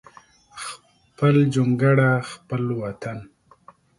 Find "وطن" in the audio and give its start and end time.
2.81-3.17